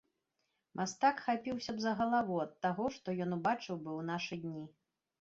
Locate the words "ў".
3.99-4.01